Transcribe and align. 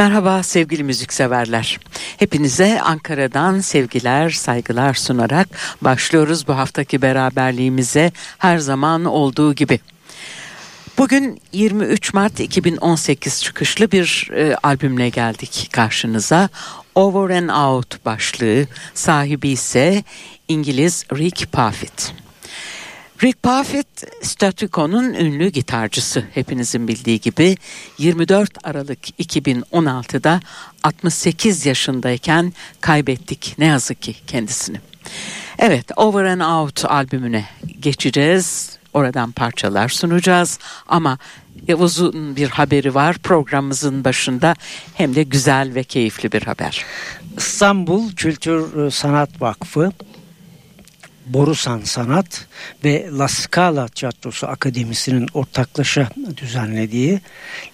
Merhaba 0.00 0.42
sevgili 0.42 0.84
müzikseverler. 0.84 1.78
Hepinize 2.16 2.80
Ankara'dan 2.80 3.60
sevgiler, 3.60 4.30
saygılar 4.30 4.94
sunarak 4.94 5.48
başlıyoruz 5.82 6.48
bu 6.48 6.56
haftaki 6.56 7.02
beraberliğimize 7.02 8.12
her 8.38 8.58
zaman 8.58 9.04
olduğu 9.04 9.54
gibi. 9.54 9.80
Bugün 10.98 11.40
23 11.52 12.14
Mart 12.14 12.40
2018 12.40 13.42
çıkışlı 13.42 13.92
bir 13.92 14.30
e, 14.36 14.56
albümle 14.62 15.08
geldik 15.08 15.68
karşınıza. 15.72 16.48
Over 16.94 17.36
and 17.36 17.48
Out 17.48 18.04
başlığı 18.04 18.66
sahibi 18.94 19.48
ise 19.48 20.04
İngiliz 20.48 21.04
Rick 21.12 21.52
Parfitt. 21.52 22.12
Rick 23.22 23.42
Parfitt, 23.42 24.04
Statico'nun 24.22 25.14
ünlü 25.14 25.48
gitarcısı 25.48 26.24
hepinizin 26.34 26.88
bildiği 26.88 27.20
gibi 27.20 27.56
24 27.98 28.66
Aralık 28.66 29.20
2016'da 29.20 30.40
68 30.82 31.66
yaşındayken 31.66 32.52
kaybettik 32.80 33.54
ne 33.58 33.64
yazık 33.64 34.02
ki 34.02 34.14
kendisini. 34.26 34.80
Evet 35.58 35.90
Over 35.96 36.24
and 36.24 36.40
Out 36.40 36.84
albümüne 36.84 37.44
geçeceğiz. 37.80 38.78
Oradan 38.94 39.32
parçalar 39.32 39.88
sunacağız 39.88 40.58
ama 40.88 41.18
Yavuz'un 41.68 42.36
bir 42.36 42.48
haberi 42.48 42.94
var 42.94 43.18
programımızın 43.18 44.04
başında 44.04 44.54
hem 44.94 45.14
de 45.14 45.22
güzel 45.22 45.74
ve 45.74 45.84
keyifli 45.84 46.32
bir 46.32 46.42
haber. 46.42 46.84
İstanbul 47.38 48.12
Kültür 48.12 48.90
Sanat 48.90 49.42
Vakfı 49.42 49.92
Borusan 51.34 51.80
Sanat 51.84 52.46
ve 52.84 53.08
La 53.18 53.28
Scala 53.28 53.88
Tiyatrosu 53.88 54.46
Akademisi'nin 54.46 55.28
ortaklaşa 55.34 56.08
düzenlediği 56.36 57.20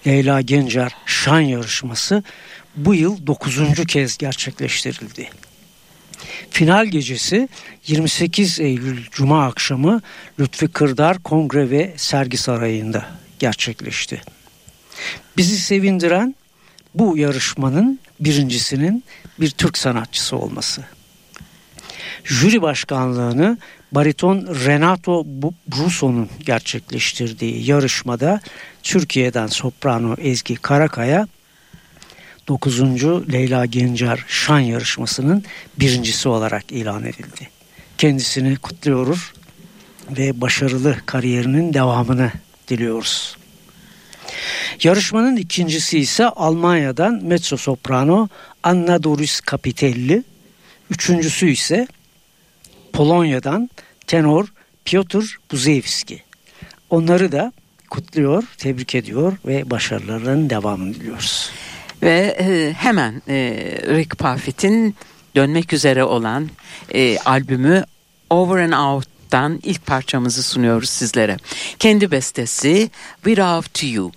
Leyla 0.07 0.41
Gencer 0.41 0.95
Şan 1.05 1.39
Yarışması 1.39 2.23
bu 2.75 2.95
yıl 2.95 3.27
9. 3.27 3.85
kez 3.87 4.17
gerçekleştirildi. 4.17 5.29
Final 6.49 6.85
gecesi 6.85 7.49
28 7.87 8.59
Eylül 8.59 9.05
Cuma 9.11 9.45
akşamı 9.45 10.01
Lütfi 10.39 10.67
Kırdar 10.67 11.23
Kongre 11.23 11.69
ve 11.69 11.93
Sergi 11.97 12.37
Sarayı'nda 12.37 13.05
gerçekleşti. 13.39 14.21
Bizi 15.37 15.59
sevindiren 15.59 16.35
bu 16.95 17.17
yarışmanın 17.17 17.99
birincisinin 18.19 19.03
bir 19.39 19.49
Türk 19.49 19.77
sanatçısı 19.77 20.37
olması 20.37 20.96
jüri 22.23 22.61
başkanlığını 22.61 23.57
bariton 23.91 24.47
Renato 24.65 25.25
Brusso'nun 25.67 26.29
gerçekleştirdiği 26.45 27.69
yarışmada 27.69 28.41
Türkiye'den 28.83 29.47
soprano 29.47 30.15
Ezgi 30.17 30.55
Karakaya 30.55 31.27
9. 32.47 32.81
Leyla 33.31 33.65
Gencer 33.65 34.25
şan 34.27 34.59
yarışmasının 34.59 35.43
birincisi 35.79 36.29
olarak 36.29 36.71
ilan 36.71 37.03
edildi. 37.03 37.49
Kendisini 37.97 38.55
kutluyoruz 38.55 39.31
ve 40.09 40.41
başarılı 40.41 40.97
kariyerinin 41.05 41.73
devamını 41.73 42.31
diliyoruz. 42.67 43.37
Yarışmanın 44.83 45.35
ikincisi 45.35 45.99
ise 45.99 46.25
Almanya'dan 46.25 47.23
mezzo 47.23 47.57
soprano 47.57 48.27
Anna 48.63 49.03
Doris 49.03 49.41
Capitelli, 49.51 50.23
üçüncüsü 50.89 51.49
ise 51.49 51.87
Polonya'dan 52.97 53.69
tenor 54.07 54.47
Piotr 54.85 55.39
Buzewski. 55.51 56.23
Onları 56.89 57.31
da 57.31 57.53
kutluyor, 57.89 58.43
tebrik 58.57 58.95
ediyor 58.95 59.37
ve 59.45 59.69
başarılarının 59.69 60.49
devamını 60.49 60.93
diliyoruz. 60.93 61.51
Ve 62.01 62.37
e, 62.39 62.73
hemen 62.73 63.21
e, 63.27 63.35
Rick 63.87 64.17
Parfitt'in 64.17 64.95
dönmek 65.35 65.73
üzere 65.73 66.03
olan 66.03 66.49
e, 66.93 67.19
albümü 67.19 67.83
Over 68.29 68.63
and 68.63 68.73
Out'tan 68.73 69.59
ilk 69.63 69.85
parçamızı 69.85 70.43
sunuyoruz 70.43 70.89
sizlere. 70.89 71.37
Kendi 71.79 72.11
bestesi 72.11 72.89
Without 73.23 73.83
You. 73.83 74.11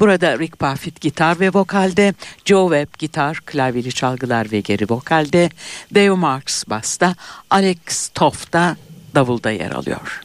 Burada 0.00 0.38
Rick 0.38 0.58
Parfitt 0.58 1.00
gitar 1.00 1.40
ve 1.40 1.50
vokalde, 1.54 2.14
Joe 2.44 2.68
Webb 2.68 2.98
gitar, 2.98 3.40
klavyeli 3.46 3.92
çalgılar 3.92 4.52
ve 4.52 4.60
geri 4.60 4.90
vokalde, 4.90 5.50
Dave 5.94 6.10
Marks 6.10 6.64
basta, 6.66 7.14
Alex 7.50 8.08
Toff 8.14 8.52
da 8.52 8.76
davulda 9.14 9.50
yer 9.50 9.70
alıyor. 9.70 10.23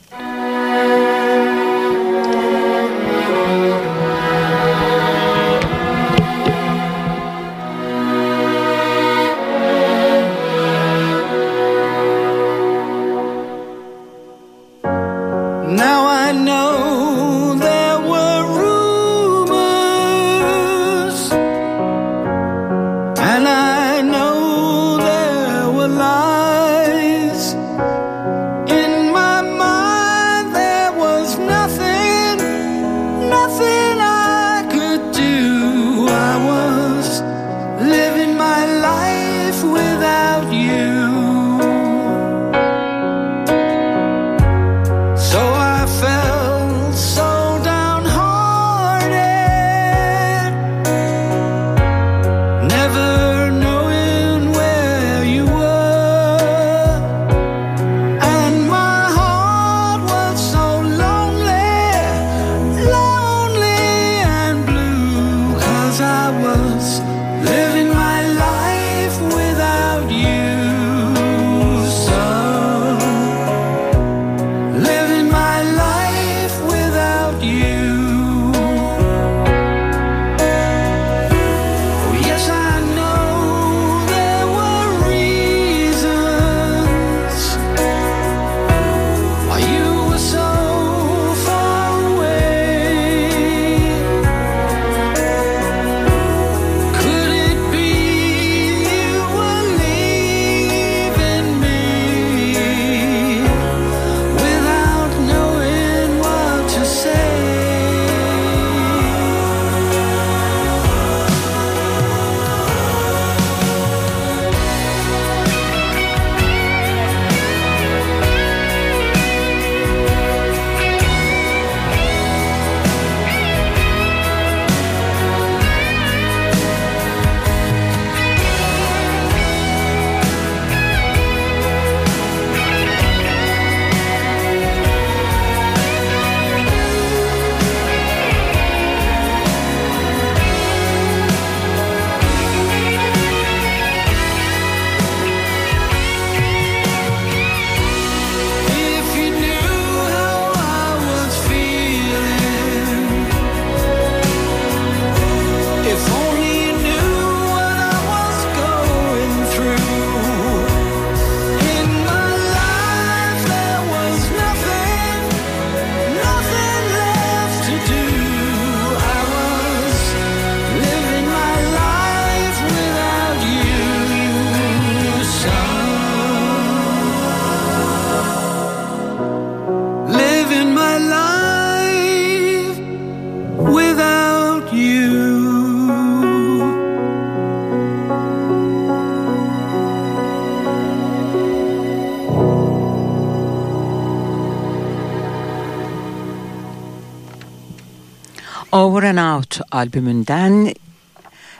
And 199.39 199.45
Out 199.45 199.61
albümünden 199.71 200.73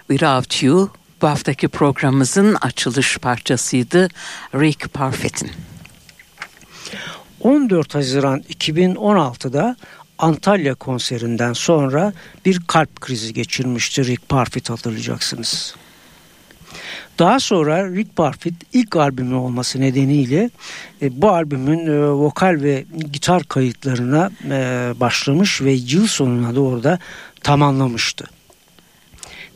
Without 0.08 0.64
You 0.64 0.90
bu 1.22 1.28
haftaki 1.28 1.68
programımızın 1.68 2.56
açılış 2.62 3.18
parçasıydı 3.18 4.08
Rick 4.56 4.94
Parfitt'in. 4.94 5.52
14 7.40 7.96
Haziran 7.96 8.40
2016'da 8.40 9.76
Antalya 10.18 10.76
konserinden 10.76 11.54
sonra 11.54 12.14
bir 12.46 12.60
kalp 12.68 13.02
krizi 13.02 13.34
geçirmişti 13.34 14.06
Rick 14.06 14.30
Parfitt 14.30 14.70
hatırlayacaksınız. 14.70 15.75
Daha 17.20 17.40
sonra 17.40 17.92
Rick 17.92 18.16
Parfitt 18.16 18.56
ilk 18.74 18.96
albümü 18.96 19.36
olması 19.36 19.82
nedeniyle 19.82 20.50
e, 21.02 21.22
bu 21.22 21.30
albümün 21.30 21.88
e, 21.88 22.10
vokal 22.10 22.58
ve 22.62 22.86
gitar 23.12 23.44
kayıtlarına 23.44 24.32
e, 24.52 24.94
başlamış 25.00 25.62
ve 25.62 25.72
yıl 25.72 26.08
sonuna 26.08 26.56
doğru 26.56 26.84
da 26.84 27.00
tamamlamıştı. 27.44 28.25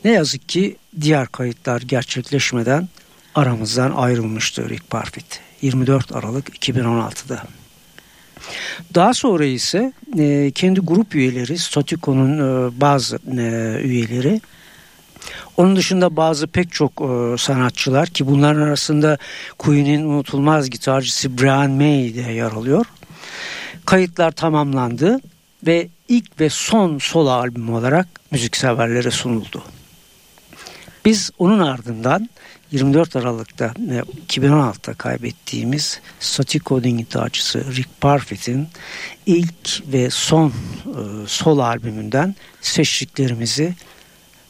Ne 0.04 0.10
yazık 0.10 0.48
ki 0.48 0.76
diğer 1.00 1.26
kayıtlar 1.26 1.80
gerçekleşmeden 1.80 2.88
aramızdan 3.34 3.90
ayrılmıştı 3.90 4.68
Rick 4.68 4.90
Parfitt 4.90 5.40
24 5.62 6.12
Aralık 6.12 6.48
2016'da. 6.48 7.42
Daha 8.94 9.14
sonra 9.14 9.44
ise 9.44 9.92
e, 10.18 10.50
kendi 10.54 10.80
grup 10.80 11.14
üyeleri, 11.14 11.58
Statiko'nun 11.58 12.38
e, 12.38 12.80
bazı 12.80 13.16
e, 13.16 13.80
üyeleri, 13.82 14.40
onun 15.56 15.76
dışında 15.76 16.16
bazı 16.16 16.46
pek 16.46 16.72
çok 16.72 16.92
e, 16.92 17.38
sanatçılar 17.38 18.08
ki 18.08 18.26
bunların 18.26 18.60
arasında 18.60 19.18
Queen'in 19.58 20.04
unutulmaz 20.04 20.70
gitarcısı 20.70 21.38
Brian 21.38 21.70
May 21.70 22.14
de 22.14 22.32
yer 22.32 22.52
alıyor. 22.52 22.86
Kayıtlar 23.86 24.30
tamamlandı 24.30 25.20
ve 25.66 25.88
ilk 26.08 26.40
ve 26.40 26.50
son 26.50 26.98
solo 26.98 27.30
albüm 27.30 27.74
olarak 27.74 28.06
müzikseverlere 28.30 29.10
sunuldu. 29.10 29.62
Biz 31.04 31.30
onun 31.38 31.58
ardından 31.58 32.28
24 32.72 33.16
Aralık'ta 33.16 33.66
2016'da 34.28 34.94
kaybettiğimiz 34.94 36.00
Static 36.20 36.90
gitarcısı 36.90 37.76
Rick 37.76 38.00
Parfitt'in 38.00 38.68
ilk 39.26 39.92
ve 39.92 40.10
son 40.10 40.48
e, 40.48 40.52
sol 41.26 41.58
albümünden 41.58 42.34
seçtiklerimizi 42.60 43.74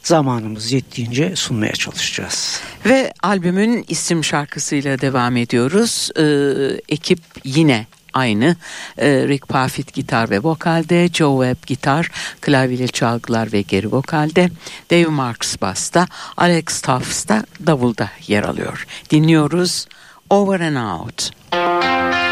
zamanımız 0.02 0.72
yettiğince 0.72 1.36
sunmaya 1.36 1.72
çalışacağız. 1.72 2.60
Ve 2.86 3.12
albümün 3.22 3.84
isim 3.88 4.24
şarkısıyla 4.24 5.00
devam 5.00 5.36
ediyoruz. 5.36 6.10
Ee, 6.18 6.80
ekip 6.88 7.20
yine 7.44 7.86
aynı. 8.14 8.56
E, 8.98 9.28
Rick 9.28 9.48
Parfitt 9.48 9.92
gitar 9.94 10.30
ve 10.30 10.38
vokalde, 10.42 11.08
Joe 11.08 11.44
Webb 11.44 11.66
gitar, 11.66 12.10
klavyeli 12.40 12.88
çalgılar 12.88 13.52
ve 13.52 13.62
geri 13.62 13.92
vokalde, 13.92 14.50
Dave 14.90 15.06
Marks 15.06 15.56
basta, 15.60 16.06
Alex 16.36 16.80
Tuffs 16.80 17.28
da 17.28 17.44
davulda 17.66 18.10
yer 18.26 18.42
alıyor. 18.42 18.86
Dinliyoruz 19.10 19.86
Over 20.30 20.60
and 20.60 21.00
Out. 21.00 21.30
Over 21.52 22.23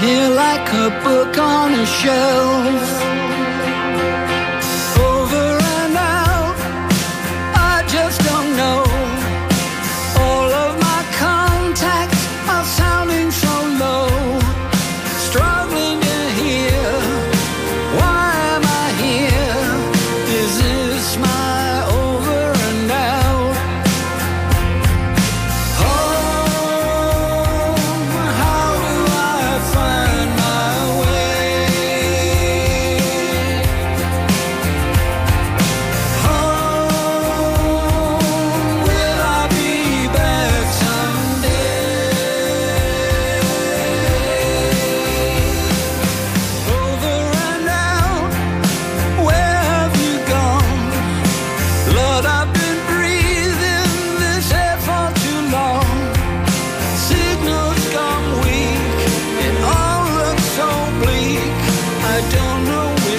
here 0.00 0.28
like 0.28 0.68
a 0.72 0.90
book 1.04 1.38
on 1.38 1.74
a 1.74 1.86
shelf. 1.86 2.93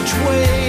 which 0.06 0.14
way 0.28 0.65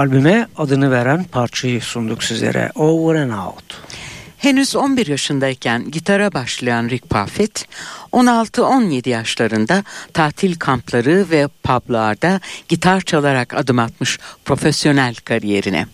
Albüme 0.00 0.46
adını 0.56 0.90
veren 0.90 1.24
parçayı 1.24 1.82
sunduk 1.82 2.24
sizlere. 2.24 2.70
Over 2.74 3.14
and 3.14 3.30
Out. 3.30 3.64
Henüz 4.38 4.76
11 4.76 5.06
yaşındayken 5.06 5.90
gitara 5.90 6.32
başlayan 6.32 6.88
Rick 6.88 7.10
Parfitt, 7.10 7.64
16-17 8.12 9.08
yaşlarında 9.08 9.84
tatil 10.14 10.54
kampları 10.54 11.26
ve 11.30 11.48
publarda 11.62 12.40
gitar 12.68 13.00
çalarak 13.00 13.54
adım 13.54 13.78
atmış 13.78 14.18
profesyonel 14.44 15.14
kariyerine. 15.14 15.86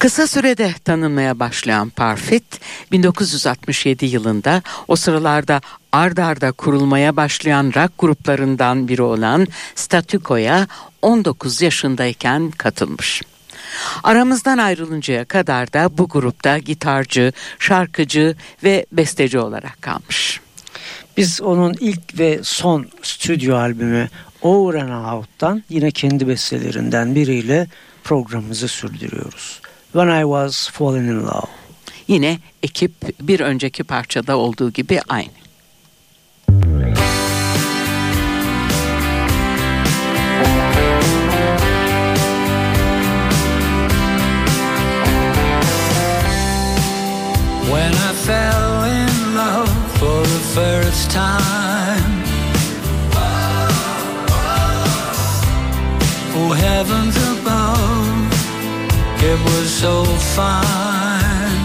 Kısa 0.00 0.26
sürede 0.26 0.74
tanınmaya 0.84 1.38
başlayan 1.38 1.90
Parfit 1.90 2.60
1967 2.92 4.06
yılında 4.06 4.62
o 4.88 4.96
sıralarda 4.96 5.60
ard 5.92 6.16
arda 6.16 6.52
kurulmaya 6.52 7.16
başlayan 7.16 7.72
rock 7.76 7.92
gruplarından 7.98 8.88
biri 8.88 9.02
olan 9.02 9.46
Statüko'ya 9.74 10.66
19 11.02 11.62
yaşındayken 11.62 12.50
katılmış. 12.50 13.22
Aramızdan 14.02 14.58
ayrılıncaya 14.58 15.24
kadar 15.24 15.72
da 15.72 15.98
bu 15.98 16.08
grupta 16.08 16.58
gitarcı, 16.58 17.32
şarkıcı 17.58 18.36
ve 18.64 18.86
besteci 18.92 19.38
olarak 19.38 19.82
kalmış. 19.82 20.40
Biz 21.16 21.42
onun 21.42 21.74
ilk 21.80 22.18
ve 22.18 22.40
son 22.42 22.86
stüdyo 23.02 23.56
albümü 23.56 24.08
Over 24.42 24.74
and 24.80 25.14
Out'tan 25.14 25.64
yine 25.68 25.90
kendi 25.90 26.28
bestelerinden 26.28 27.14
biriyle 27.14 27.66
programımızı 28.04 28.68
sürdürüyoruz. 28.68 29.60
When 29.92 30.08
I 30.08 30.24
Was 30.24 30.68
Falling 30.68 31.08
in 31.08 31.26
Love. 31.26 31.48
Yine 32.08 32.38
ekip 32.62 32.92
bir 33.20 33.40
önceki 33.40 33.84
parçada 33.84 34.36
olduğu 34.36 34.70
gibi 34.70 35.00
aynı. 35.08 35.30
When 47.66 47.92
I 47.92 48.12
fell 48.26 48.84
in 48.84 49.36
love 49.36 49.68
for 49.98 50.22
the 50.22 50.40
first 50.54 51.10
time. 51.10 52.20
Oh, 56.36 56.54
heavens 56.54 57.19
fine. 60.40 61.64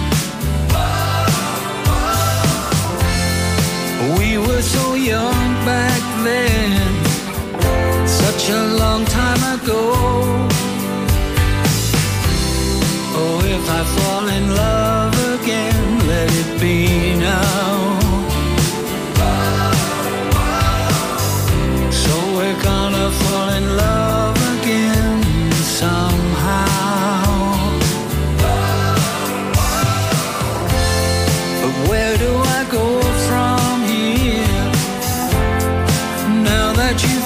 We 4.17 4.29
were 4.45 4.63
so 4.75 4.85
young 4.95 5.47
back 5.71 6.01
then, 6.27 6.81
such 8.07 8.43
a 8.49 8.63
long 8.81 9.01
time 9.05 9.41
ago. 9.55 9.94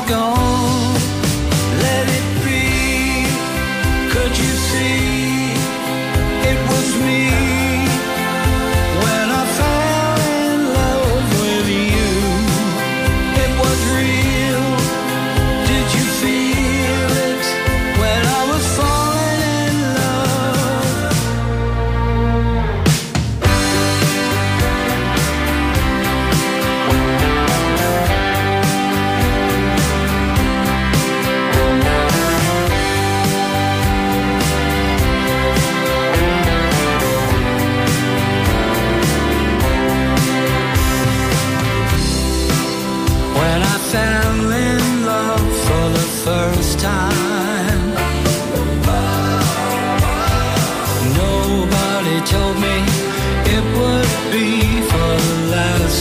Gone, 0.10 0.39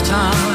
time. 0.09 0.48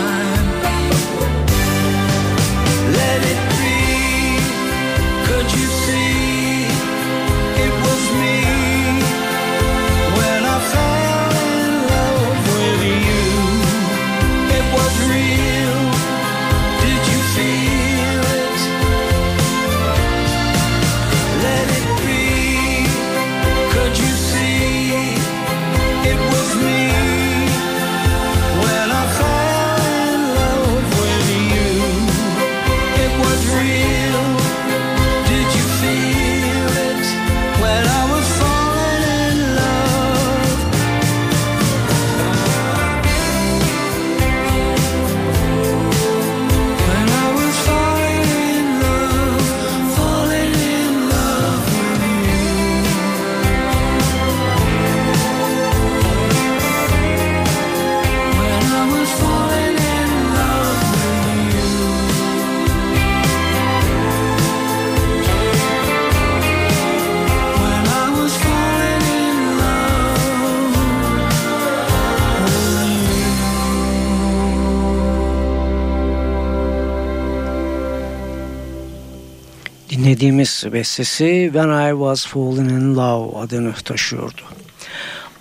Dinlediğimiz 80.23 80.65
bestesi 80.73 81.49
When 81.53 81.89
I 81.89 81.91
Was 81.91 82.27
Falling 82.27 82.71
in 82.71 82.95
Love 82.95 83.37
adını 83.37 83.73
taşıyordu. 83.73 84.41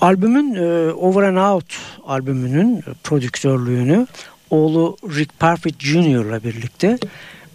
Albümün 0.01 0.55
e, 0.55 0.93
Over 0.93 1.23
and 1.23 1.37
Out 1.37 1.65
albümünün 2.07 2.85
prodüktörlüğünü 3.05 4.07
oğlu 4.51 4.97
Rick 5.05 5.39
Parfitt 5.39 5.81
Jr. 5.83 6.25
ile 6.25 6.45
birlikte 6.45 6.99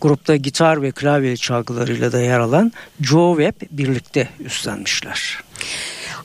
grupta 0.02 0.36
gitar 0.36 0.82
ve 0.82 0.92
klavye 0.92 1.38
çalgılarıyla 1.38 2.12
da 2.12 2.22
yer 2.22 2.40
alan 2.40 2.72
Joe 3.02 3.38
Webb 3.38 3.78
birlikte 3.78 4.30
üstlenmişler. 4.40 5.40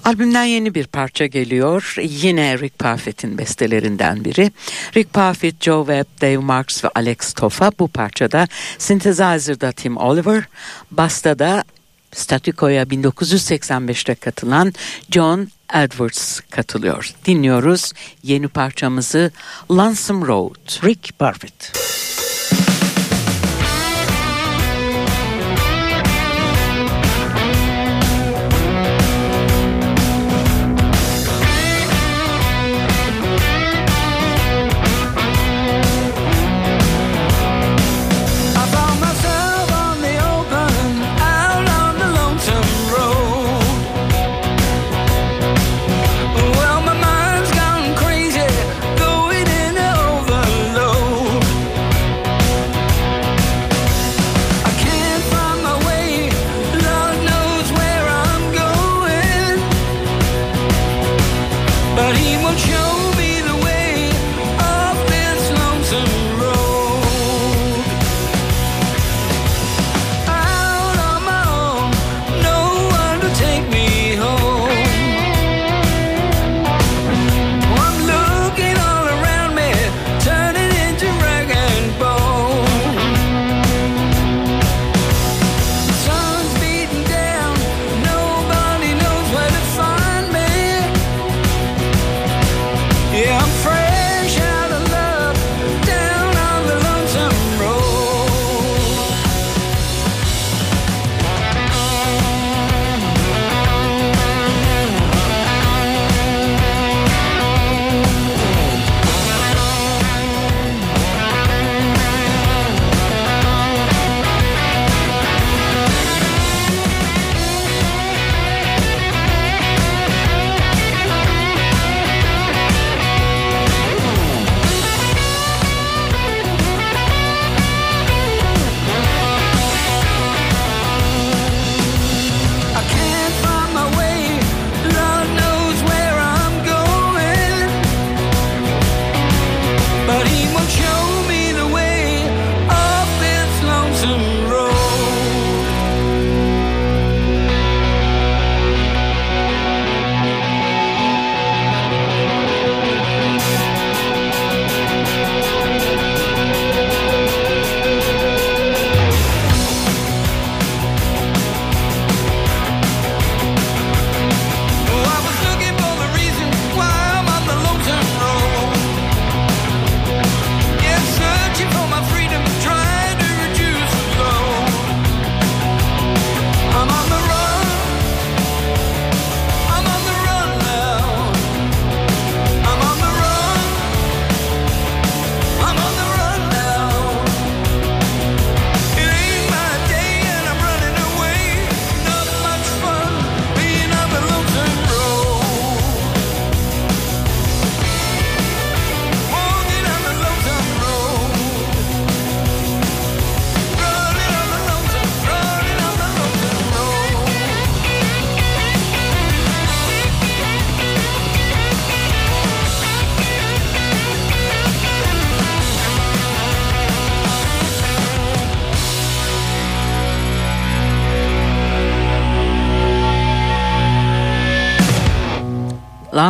Albümden 0.05 0.45
yeni 0.45 0.75
bir 0.75 0.87
parça 0.87 1.27
geliyor. 1.27 1.95
Yine 2.03 2.59
Rick 2.59 2.79
Parfitt'in 2.79 3.39
bestelerinden 3.39 4.25
biri. 4.25 4.53
Rick 4.97 5.13
Parfitt, 5.13 5.63
Joe 5.63 5.87
Webb, 5.87 6.23
Dave 6.23 6.45
Marks 6.45 6.85
ve 6.85 6.89
Alex 6.95 7.33
Toffa 7.33 7.73
bu 7.79 7.89
parçada 7.89 8.49
Synthesizer'da 8.79 9.73
Tim 9.73 9.97
Oliver, 9.97 10.45
Basta'da 10.91 11.65
Statiko'ya 12.13 12.83
1985'te 12.83 14.15
katılan 14.15 14.73
John 15.11 15.49
Edwards 15.75 16.41
katılıyor. 16.41 17.11
Dinliyoruz 17.27 17.93
yeni 18.23 18.49
parçamızı 18.49 19.31
Lonesome 19.71 20.27
Road. 20.27 20.85
Rick 20.85 21.19
Parfitt. 21.19 21.82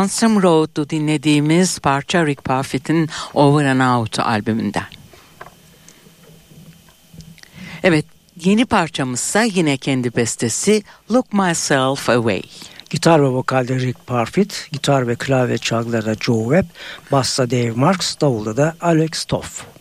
Lonesome 0.03 0.41
Road'u 0.41 0.89
dinlediğimiz 0.89 1.79
parça 1.79 2.25
Rick 2.25 2.43
Parfitt'in 2.43 3.09
Over 3.33 3.65
and 3.65 3.79
Out 3.79 4.19
albümünden. 4.19 4.85
Evet 7.83 8.05
yeni 8.43 8.65
parçamızsa 8.65 9.43
yine 9.43 9.77
kendi 9.77 10.15
bestesi 10.15 10.83
Look 11.11 11.33
Myself 11.33 12.09
Away. 12.09 12.41
Gitar 12.89 13.21
ve 13.21 13.27
vokalde 13.27 13.79
Rick 13.79 14.07
Parfitt, 14.07 14.67
gitar 14.71 15.07
ve 15.07 15.15
klavye 15.15 15.57
çalgılarda 15.57 16.15
Joe 16.15 16.43
Webb, 16.43 16.69
bassa 17.11 17.51
Dave 17.51 17.71
Marks, 17.71 18.15
davulda 18.21 18.57
da 18.57 18.75
Alex 18.81 19.25
Toff. 19.25 19.72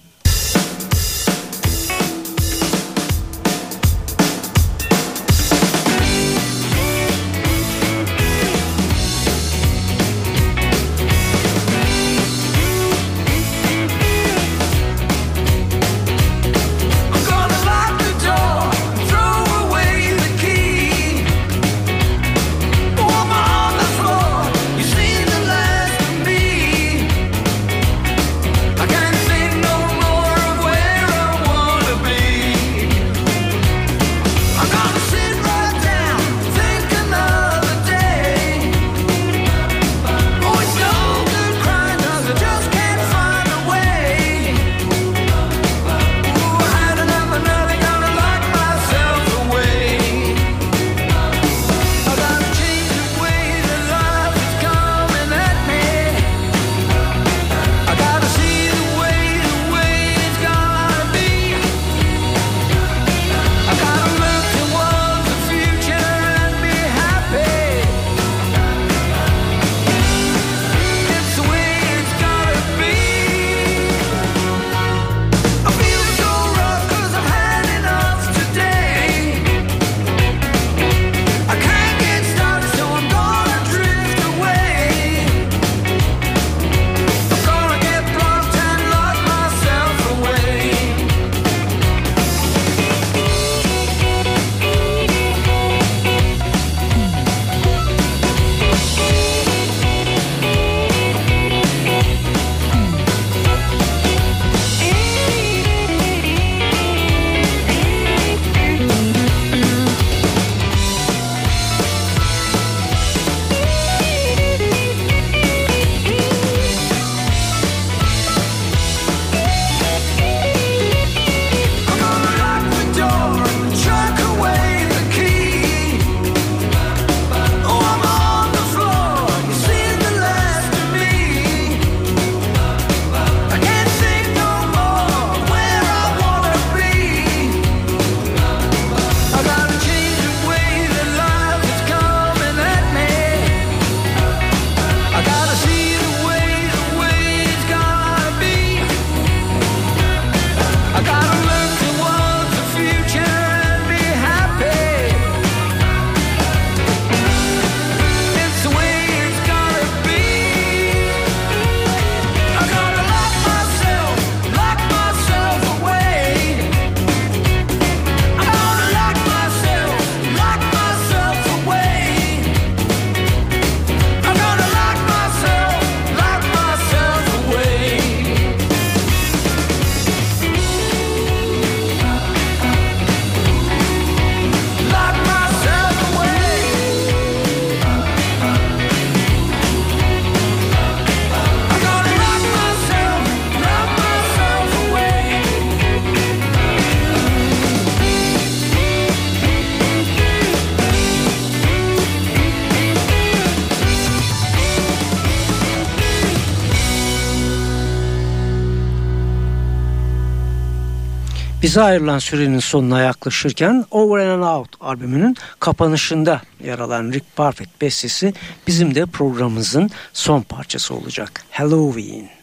Bize 211.72 211.82
ayrılan 211.82 212.18
sürenin 212.18 212.58
sonuna 212.58 213.00
yaklaşırken 213.00 213.84
Over 213.90 214.26
and 214.26 214.42
Out 214.42 214.68
albümünün 214.80 215.36
kapanışında 215.60 216.42
yer 216.64 216.78
alan 216.78 217.12
Rick 217.12 217.36
Parfitt 217.36 217.80
bestesi 217.80 218.34
bizim 218.66 218.94
de 218.94 219.06
programımızın 219.06 219.90
son 220.12 220.42
parçası 220.42 220.94
olacak. 220.94 221.44
Halloween. 221.50 222.41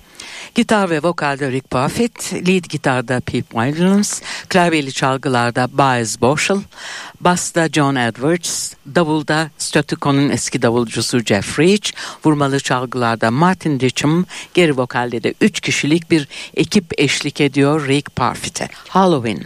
Gitar 0.55 0.89
ve 0.89 1.03
vokalde 1.03 1.51
Rick 1.51 1.71
Buffett, 1.71 2.33
lead 2.47 2.65
gitarda 2.69 3.19
Pete 3.19 3.49
Williams, 3.49 4.21
klavyeli 4.49 4.93
çalgılarda 4.93 5.67
Baez 5.71 6.21
Boschel, 6.21 6.57
basta 7.21 7.69
John 7.69 7.95
Edwards, 7.95 8.73
davulda 8.95 9.49
Statico'nun 9.57 10.29
eski 10.29 10.61
davulcusu 10.61 11.19
Jeff 11.19 11.59
Reach, 11.59 11.91
vurmalı 12.25 12.59
çalgılarda 12.59 13.31
Martin 13.31 13.79
Ditcham, 13.79 14.25
geri 14.53 14.77
vokalde 14.77 15.23
de 15.23 15.33
3 15.41 15.59
kişilik 15.59 16.11
bir 16.11 16.27
ekip 16.55 16.85
eşlik 16.97 17.41
ediyor 17.41 17.87
Rick 17.87 18.15
Parfitt'e. 18.15 18.69
Halloween. 18.87 19.43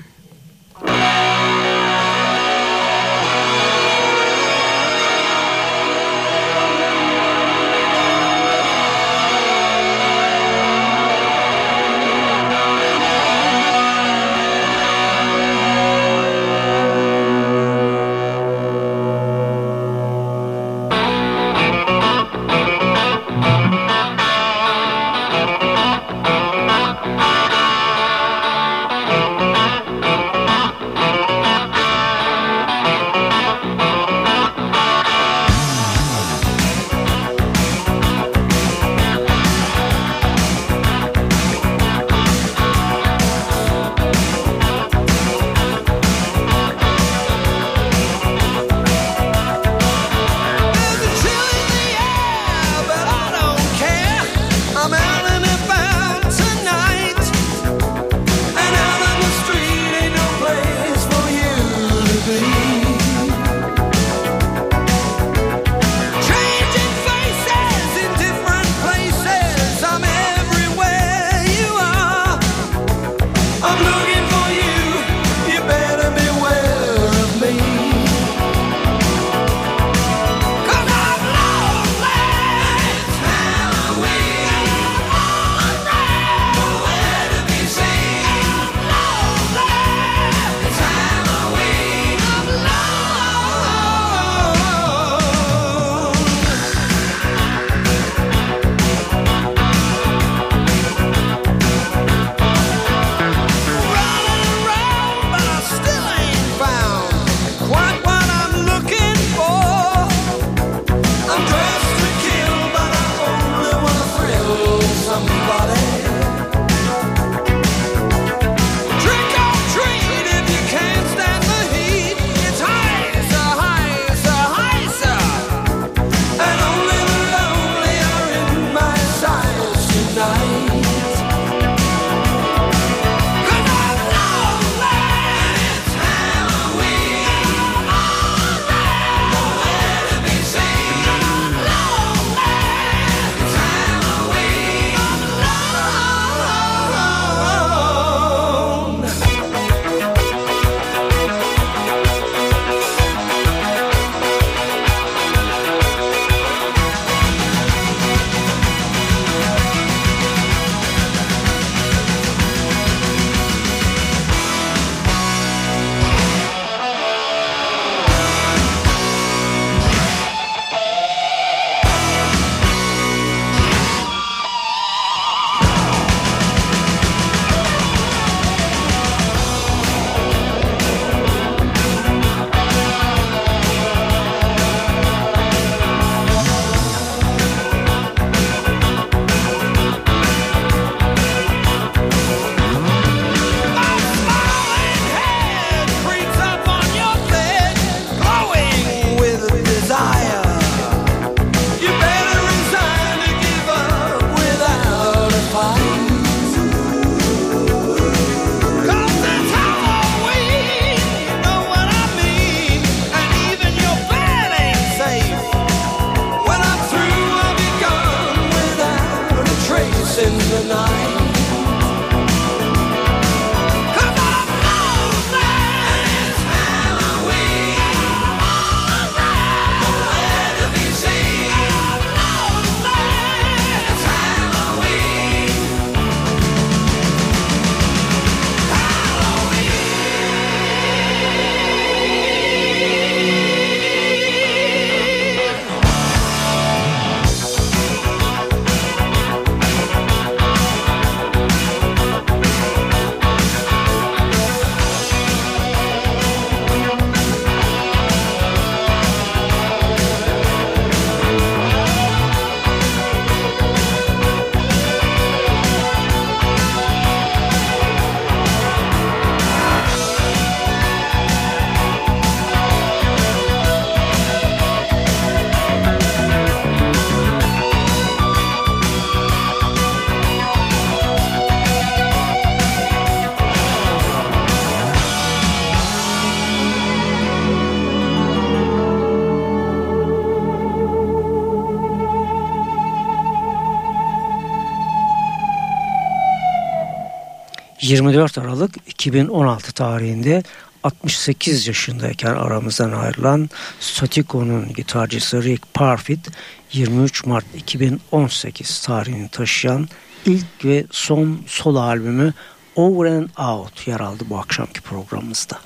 24 297.93 298.38
Aralık 298.38 298.75
2016 298.88 299.73
tarihinde 299.73 300.43
68 300.84 301.67
yaşındayken 301.67 302.36
aramızdan 302.36 302.91
ayrılan 302.91 303.49
Statiko'nun 303.79 304.73
gitarcısı 304.73 305.43
Rick 305.43 305.73
Parfitt 305.73 306.29
23 306.71 307.25
Mart 307.25 307.45
2018 307.56 308.82
tarihini 308.82 309.29
taşıyan 309.29 309.88
ilk 310.25 310.65
ve 310.65 310.86
son 310.91 311.39
solo 311.47 311.79
albümü 311.79 312.34
Over 312.75 313.12
and 313.12 313.29
Out 313.38 313.88
yer 313.88 313.99
aldı 313.99 314.23
bu 314.29 314.38
akşamki 314.38 314.82
programımızda. 314.82 315.60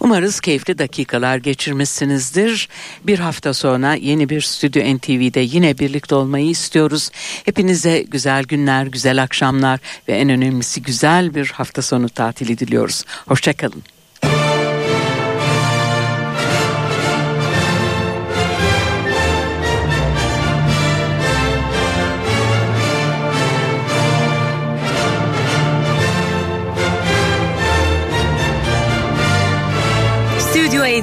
Umarız 0.00 0.40
keyifli 0.40 0.78
dakikalar 0.78 1.36
geçirmişsinizdir. 1.36 2.68
Bir 3.04 3.18
hafta 3.18 3.54
sonra 3.54 3.94
yeni 3.94 4.28
bir 4.28 4.40
Stüdyo 4.40 4.96
NTV'de 4.96 5.40
yine 5.40 5.78
birlikte 5.78 6.14
olmayı 6.14 6.46
istiyoruz. 6.46 7.10
Hepinize 7.44 8.02
güzel 8.02 8.44
günler, 8.44 8.86
güzel 8.86 9.22
akşamlar 9.22 9.80
ve 10.08 10.12
en 10.12 10.28
önemlisi 10.28 10.82
güzel 10.82 11.34
bir 11.34 11.46
hafta 11.46 11.82
sonu 11.82 12.08
tatili 12.08 12.58
diliyoruz. 12.58 13.04
Hoşçakalın. 13.26 13.97